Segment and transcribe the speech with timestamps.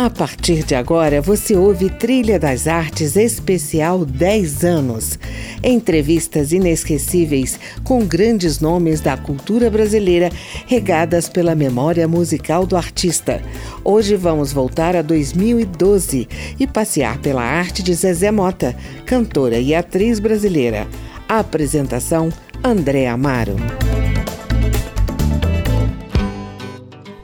[0.00, 5.18] A partir de agora, você ouve Trilha das Artes Especial 10 anos.
[5.60, 10.30] Entrevistas inesquecíveis com grandes nomes da cultura brasileira,
[10.68, 13.42] regadas pela memória musical do artista.
[13.82, 16.28] Hoje vamos voltar a 2012
[16.60, 20.86] e passear pela arte de Zezé Mota, cantora e atriz brasileira.
[21.28, 22.28] A apresentação:
[22.62, 23.56] André Amaro.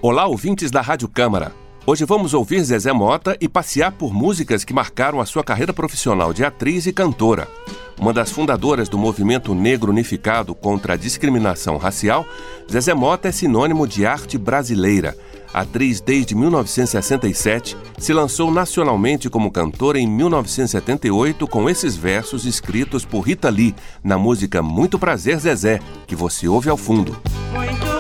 [0.03, 1.64] Olá, ouvintes da Rádio Câmara.
[1.87, 6.33] Hoje vamos ouvir Zezé Mota e passear por músicas que marcaram a sua carreira profissional
[6.33, 7.47] de atriz e cantora.
[8.01, 12.27] Uma das fundadoras do movimento negro unificado contra a discriminação racial,
[12.73, 15.15] Zezé Mota é sinônimo de arte brasileira.
[15.53, 23.21] Atriz desde 1967, se lançou nacionalmente como cantora em 1978 com esses versos escritos por
[23.21, 27.15] Rita Lee na música Muito Prazer Zezé, que você ouve ao fundo.
[27.53, 27.94] Muito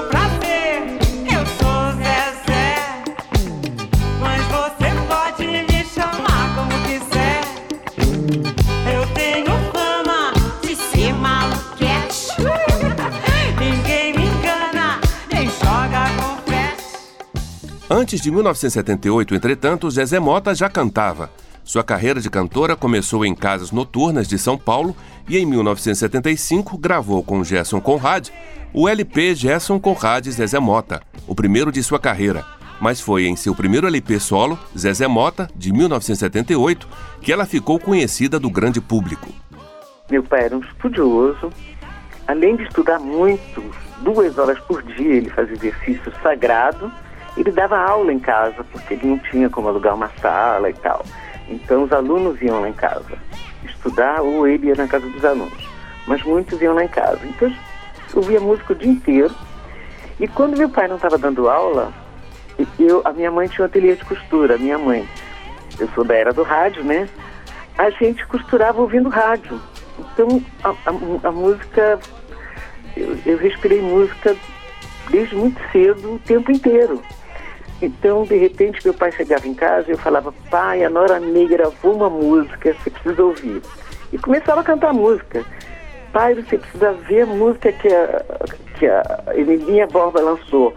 [17.96, 21.30] Antes de 1978, entretanto, Zezé Mota já cantava.
[21.62, 24.96] Sua carreira de cantora começou em casas noturnas de São Paulo
[25.28, 28.30] e em 1975 gravou com Gerson Conrad
[28.72, 32.44] o LP Gerson Conrad Zezé Mota, o primeiro de sua carreira.
[32.80, 36.88] Mas foi em seu primeiro LP solo, Zezé Mota, de 1978,
[37.20, 39.28] que ela ficou conhecida do grande público.
[40.10, 41.48] Meu pai era um estudioso,
[42.26, 43.62] além de estudar muito,
[44.00, 46.90] duas horas por dia ele fazia exercício sagrado
[47.36, 51.04] ele dava aula em casa, porque ele não tinha como alugar uma sala e tal.
[51.48, 53.18] Então os alunos iam lá em casa
[53.84, 55.68] estudar ou ele ia na casa dos alunos.
[56.06, 57.20] Mas muitos iam lá em casa.
[57.24, 57.56] Então eu
[58.16, 59.34] ouvia música o dia inteiro.
[60.18, 61.92] E quando meu pai não estava dando aula,
[62.78, 65.06] eu, a minha mãe tinha um ateliê de costura, a minha mãe.
[65.78, 67.08] Eu sou da era do rádio, né?
[67.76, 69.60] A gente costurava ouvindo rádio.
[69.98, 71.98] Então a, a, a música,
[72.96, 74.36] eu, eu respirei música
[75.10, 77.02] desde muito cedo, o tempo inteiro.
[77.82, 81.46] Então, de repente, meu pai chegava em casa e eu falava, pai, a Nora Ney
[81.48, 83.60] gravou uma música, você precisa ouvir.
[84.12, 85.44] E começava a cantar música.
[86.12, 88.24] Pai, você precisa ver a música que a,
[88.78, 90.72] que a Emilinha Borba lançou.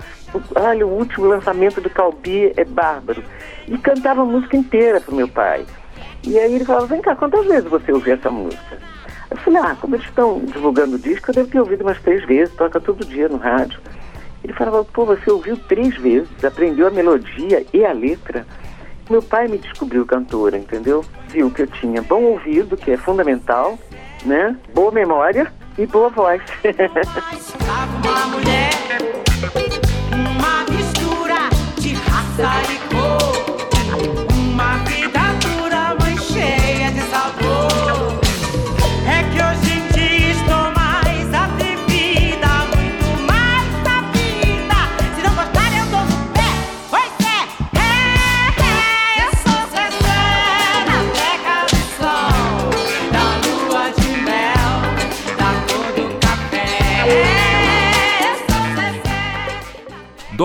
[0.56, 3.24] Olha, o último lançamento do Calbi é bárbaro.
[3.68, 5.66] E cantava a música inteira pro meu pai.
[6.24, 8.78] E aí ele falava, vem cá, quantas vezes você ouviu essa música?
[9.30, 12.26] Eu falei, ah, como eles estão divulgando o disco, eu devo ter ouvido umas três
[12.26, 13.80] vezes, toca todo dia no rádio.
[14.48, 18.48] Ele falava, pô, você ouviu três vezes, aprendeu a melodia e a letra.
[19.10, 21.04] Meu pai me descobriu cantora, entendeu?
[21.28, 23.78] Viu que eu tinha bom ouvido, que é fundamental,
[24.24, 24.56] né?
[24.74, 26.42] Boa memória e boa voz.
[30.14, 32.77] uma mistura de raça e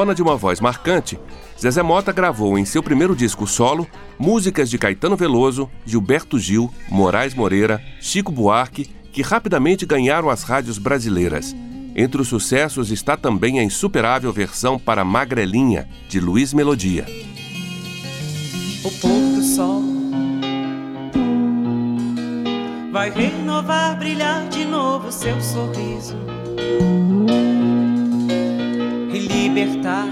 [0.03, 1.17] Dona de uma voz marcante,
[1.57, 3.87] Zezé Mota gravou em seu primeiro disco solo
[4.19, 10.77] músicas de Caetano Veloso, Gilberto Gil, Moraes Moreira, Chico Buarque, que rapidamente ganharam as rádios
[10.77, 11.55] brasileiras.
[11.95, 17.07] Entre os sucessos está também a insuperável versão para Magrelinha, de Luiz Melodia.
[18.83, 19.83] O pôr do sol
[22.91, 26.17] vai renovar, brilhar de novo seu sorriso
[29.43, 30.07] libertar.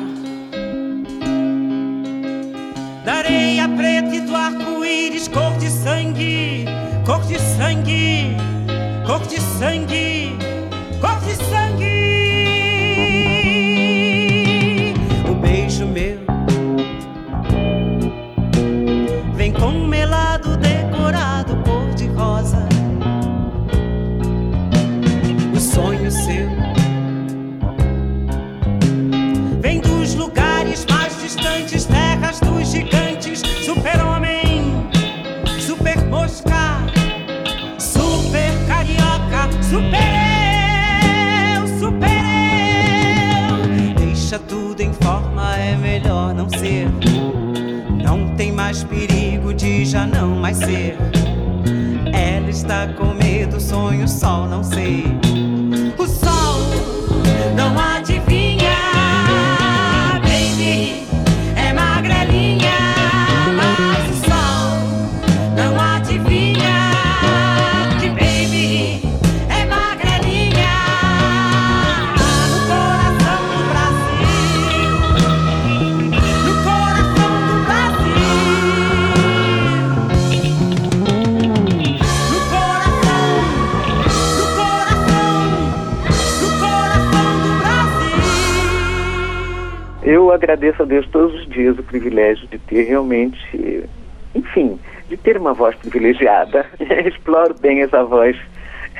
[3.04, 6.64] Da areia preta e do arco-íris, cor de sangue,
[7.06, 8.36] cor de sangue,
[9.06, 10.36] cor de sangue,
[48.85, 50.97] perigo de já não mais ser.
[52.12, 55.05] Ela está com medo, sonho, sol, não sei.
[55.99, 56.61] O sol
[57.56, 57.89] não adivinha,
[90.50, 93.85] agradeço a Deus todos os dias o privilégio de ter realmente,
[94.35, 96.67] enfim, de ter uma voz privilegiada.
[97.06, 98.37] Exploro bem essa voz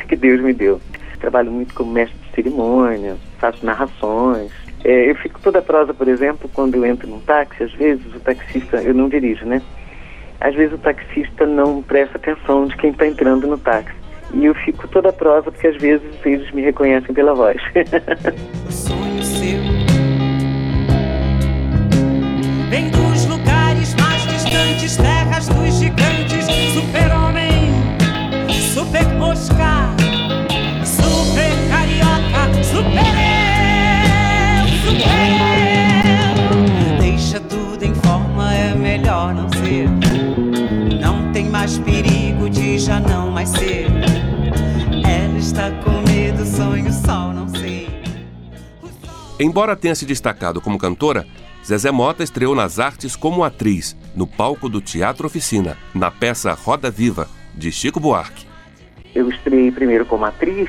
[0.09, 0.81] que Deus me deu.
[1.19, 4.53] Trabalho muito como mestre de cerimônia, faço narrações.
[4.85, 8.21] É, eu fico toda prosa, por exemplo, quando eu entro num táxi, às vezes o
[8.21, 9.61] taxista, eu não dirijo, né?
[10.41, 13.95] Às vezes o taxista não presta atenção de quem está entrando no táxi.
[14.33, 17.61] E eu fico toda prosa porque às vezes eles me reconhecem pela voz.
[43.41, 43.87] mais ser.
[45.03, 47.89] Ela está com medo, sonho, sol, não sei.
[49.39, 51.27] Embora tenha se destacado como cantora,
[51.65, 56.91] Zezé Mota estreou nas artes como atriz, no palco do Teatro Oficina, na peça Roda
[56.91, 58.47] Viva, de Chico Buarque.
[59.15, 60.69] Eu estreiei primeiro como atriz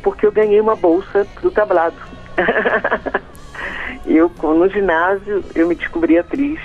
[0.00, 1.96] porque eu ganhei uma bolsa do tablado.
[4.06, 6.60] eu, no ginásio, eu me descobri atriz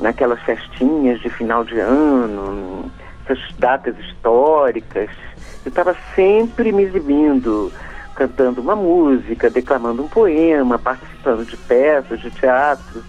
[0.00, 2.88] naquelas festinhas de final de ano,
[3.28, 5.10] essas datas históricas.
[5.64, 7.70] Eu estava sempre me exibindo,
[8.14, 13.02] cantando uma música, declamando um poema, participando de peças, de teatro.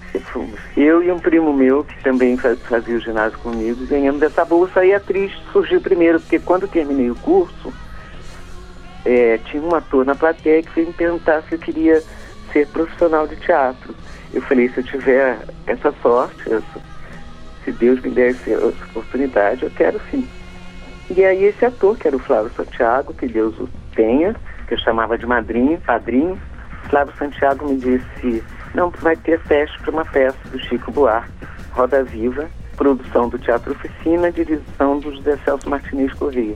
[0.75, 4.94] Eu e um primo meu, que também fazia o ginásio comigo, ganhamos essa bolsa e
[4.94, 7.74] a atriz surgiu primeiro, porque quando terminei o curso,
[9.06, 12.04] é, tinha um ator na plateia que veio me perguntar se eu queria
[12.51, 13.95] ser profissional de teatro.
[14.33, 16.44] Eu falei, se eu tiver essa sorte,
[17.69, 20.27] se Deus me der essa oportunidade, eu quero sim.
[21.16, 24.36] E aí esse ator, que era o Flávio Santiago, que Deus o tenha,
[24.68, 26.39] que eu chamava de madrinho, padrinho,
[26.89, 28.44] Flávio Santiago me disse,
[28.74, 31.31] não, vai ter teste para uma peça do Chico Buarque,
[31.71, 36.56] Roda Viva, produção do Teatro Oficina, direção do José Celso Martinez Corrêa.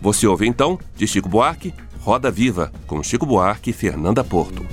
[0.00, 4.64] Você ouve então, de Chico Buarque, Roda Viva, com Chico Buarque e Fernanda Porto.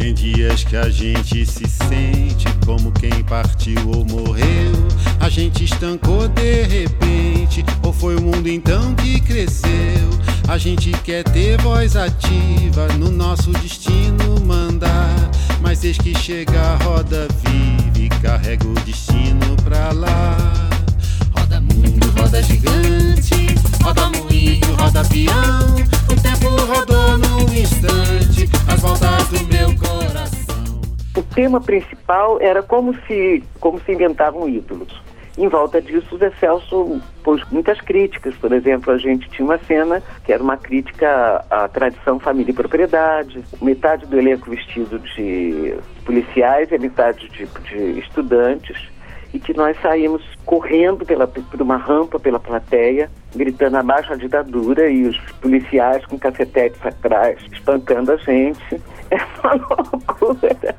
[0.00, 4.72] Tem dias que a gente se sente como quem partiu ou morreu.
[5.20, 10.08] A gente estancou de repente, ou foi o mundo então que cresceu?
[10.48, 15.14] A gente quer ter voz ativa no nosso destino mandar.
[15.60, 20.34] Mas eis que chega a roda vive carrega o destino pra lá.
[21.36, 23.54] Roda mundo, roda gigante,
[23.84, 25.76] roda moinho, roda peão.
[26.08, 28.48] O tempo rodou num instante,
[28.80, 30.80] do meu coração.
[31.14, 35.00] O tema principal era como se, como se inventavam ídolos.
[35.36, 38.34] Em volta disso, o Zé Celso pôs muitas críticas.
[38.36, 42.54] Por exemplo, a gente tinha uma cena que era uma crítica à tradição família e
[42.54, 43.44] propriedade.
[43.60, 48.76] Metade do elenco vestido de policiais e metade de, de estudantes
[49.32, 54.90] e que nós saímos correndo pela, por uma rampa pela plateia, gritando abaixo a ditadura
[54.90, 58.80] e os policiais com cacetetes atrás, espancando a gente.
[59.12, 60.76] É uma loucura.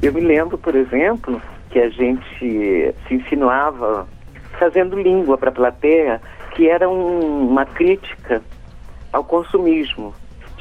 [0.00, 4.06] Eu me lembro, por exemplo, que a gente se insinuava
[4.60, 6.22] fazendo língua para a plateia,
[6.54, 8.40] que era um, uma crítica
[9.12, 10.14] ao consumismo.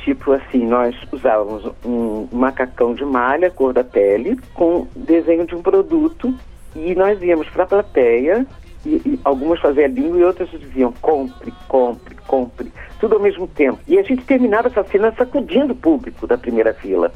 [0.03, 5.61] Tipo assim, nós usávamos um macacão de malha, cor da pele, com desenho de um
[5.61, 6.33] produto
[6.75, 8.45] e nós íamos para a plateia
[8.85, 13.79] e, e, algumas faziam língua e outras diziam compre, compre, compre, tudo ao mesmo tempo.
[13.87, 17.11] E a gente terminava essa cena sacudindo o público da primeira fila.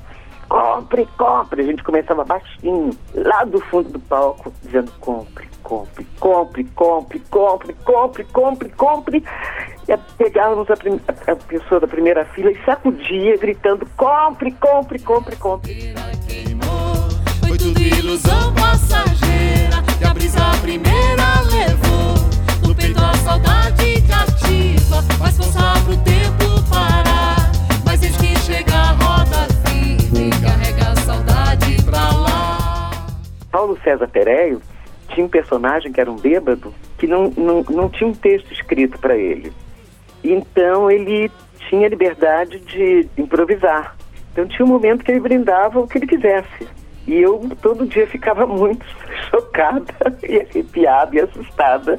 [0.50, 1.62] Compre, compre.
[1.62, 7.74] A gente começava baixinho, lá do fundo do palco, dizendo compre, compre, compre, compre, compre,
[7.84, 9.24] compre, compre, compre.
[9.88, 10.74] E pegávamos a,
[11.32, 15.94] a pessoa da primeira fila e sacudia, gritando compre, compre, compre, compre.
[17.48, 22.68] Foi tudo ilusão passageira que a brisa primeira levou.
[22.68, 27.05] No peito a saudade cativa, faz forçar pro tempo parar.
[33.66, 34.62] Paulo César Pereio
[35.10, 39.00] tinha um personagem que era um bêbado que não, não, não tinha um texto escrito
[39.00, 39.52] para ele.
[40.24, 41.32] Então ele
[41.68, 43.96] tinha liberdade de improvisar.
[44.32, 46.68] Então tinha um momento que ele brindava o que ele quisesse.
[47.08, 48.86] E eu todo dia ficava muito
[49.32, 49.92] chocada
[50.22, 51.98] e arrepiada e assustada,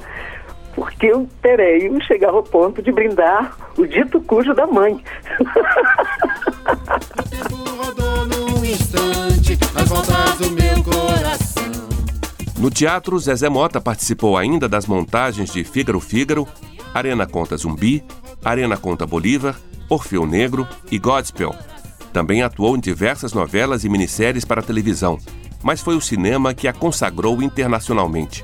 [0.73, 5.03] porque o Tereio chegava ao ponto de brindar o dito cujo da mãe.
[12.59, 16.49] No teatro, Zezé Mota participou ainda das montagens de Fígaro Fígaro,
[16.95, 18.03] Arena Conta Zumbi,
[18.43, 19.55] Arena Conta Bolívar,
[19.91, 21.55] Orfeu Negro e Godspell.
[22.15, 25.19] Também atuou em diversas novelas e minisséries para televisão,
[25.63, 28.43] mas foi o cinema que a consagrou internacionalmente.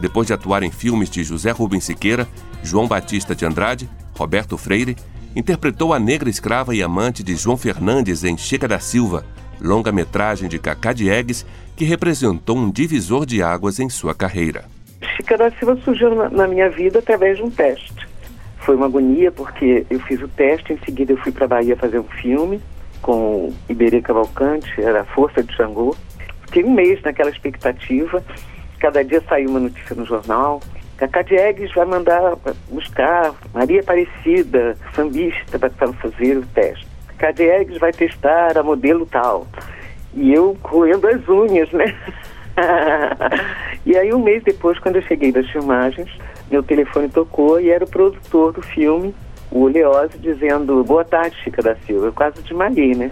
[0.00, 2.28] Depois de atuar em filmes de José Rubens Siqueira,
[2.64, 3.88] João Batista de Andrade,
[4.18, 4.96] Roberto Freire,
[5.36, 9.24] interpretou a negra escrava e amante de João Fernandes em Chica da Silva,
[9.62, 14.64] longa-metragem de Cacá Diegues, que representou um divisor de águas em sua carreira.
[15.16, 18.06] Chica da Silva surgiu na, minha vida através de um teste.
[18.58, 21.98] Foi uma agonia porque eu fiz o teste, em seguida eu fui para Bahia fazer
[21.98, 22.60] um filme
[23.00, 25.94] com Iberê Cavalcante, era Força de Xangô.
[26.46, 28.22] Fiquei um mês naquela expectativa,
[28.78, 30.60] cada dia saiu uma notícia no jornal.
[30.96, 32.36] Cacá Diegues vai mandar
[32.70, 36.91] buscar Maria Aparecida, sambista, para fazer o teste.
[37.18, 39.46] Cacá Diegues vai testar a modelo tal.
[40.14, 41.94] E eu roendo as unhas, né?
[43.86, 46.10] e aí um mês depois, quando eu cheguei das filmagens,
[46.50, 49.14] meu telefone tocou e era o produtor do filme,
[49.50, 52.06] o Oleose, dizendo boa tarde, Chica da Silva.
[52.06, 53.10] Eu quase desmaiei, né?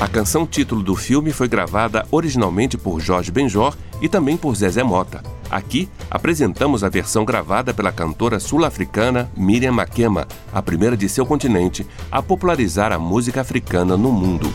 [0.00, 4.84] A canção título do filme foi gravada originalmente por Jorge Benjor e também por Zezé
[4.84, 5.20] Mota.
[5.50, 11.86] Aqui apresentamos a versão gravada pela cantora sul-africana Miriam Makema, a primeira de seu continente
[12.10, 14.48] a popularizar a música africana no mundo.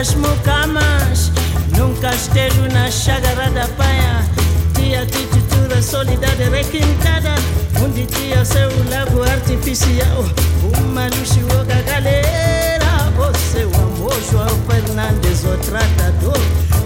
[0.00, 1.30] Das mucamas
[1.76, 4.24] Num castelo na chácara da Paia
[4.74, 7.34] Tinha arquitetura solidade requintada
[7.84, 10.24] Onde tinha seu lago artificial
[10.78, 16.40] Uma luxuosa galera O seu amor João Fernandes, o tratador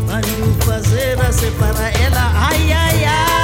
[0.06, 3.43] Quando fazer a separar ela Ai, ai, ai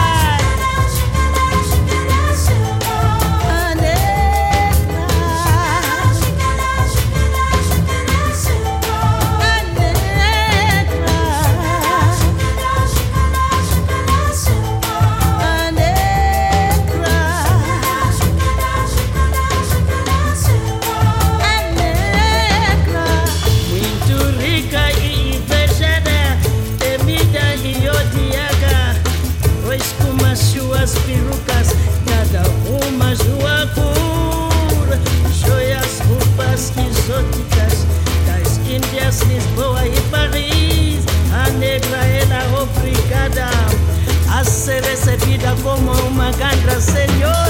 [46.60, 47.49] pedra, Senhor.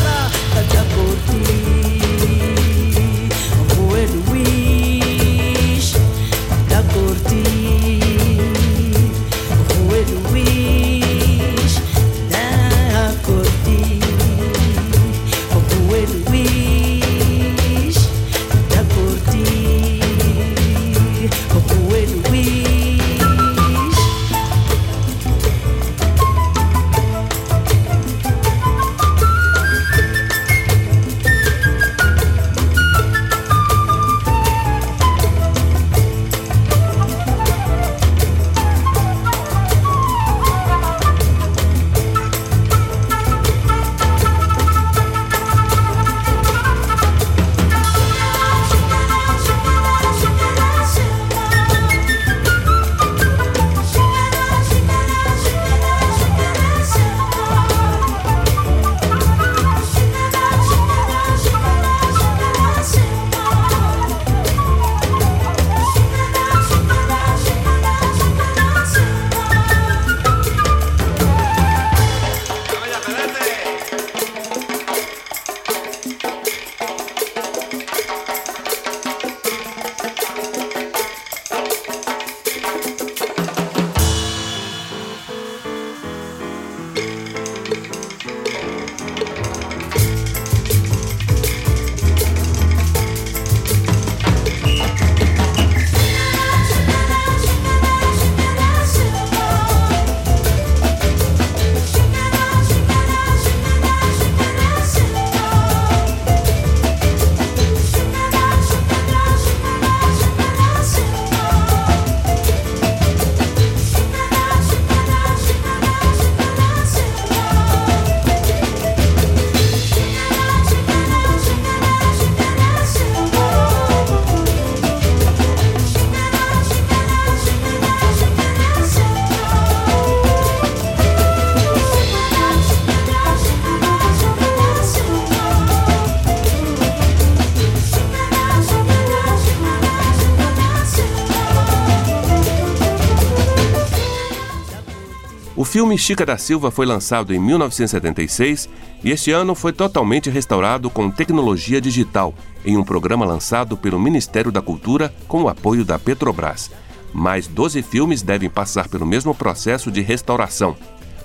[145.64, 148.68] Filme Chica da Silva foi lançado em 1976
[149.04, 154.50] e este ano foi totalmente restaurado com tecnologia digital, em um programa lançado pelo Ministério
[154.50, 156.70] da Cultura com o apoio da Petrobras.
[157.12, 160.76] Mais 12 filmes devem passar pelo mesmo processo de restauração.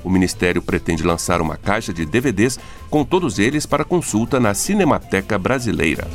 [0.04, 5.38] O Ministério pretende lançar uma caixa de DVDs com todos eles para consulta na Cinemateca
[5.38, 6.08] Brasileira.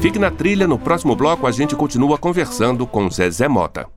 [0.00, 3.88] Fique na trilha, no próximo bloco a gente continua conversando com Zezé Mota.